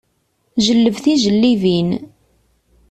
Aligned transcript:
Jelleb 0.65 0.95
tijellibin. 1.03 1.89